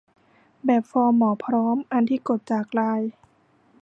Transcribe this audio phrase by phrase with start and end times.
[0.65, 3.11] แบบฟอร์มหมอพร้อม อันที่กดจากไลน์